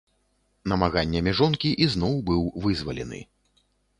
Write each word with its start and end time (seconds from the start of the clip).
Намаганнямі 0.71 1.33
жонкі 1.41 1.69
ізноў 1.87 2.15
быў 2.31 2.41
вызвалены. 2.65 3.21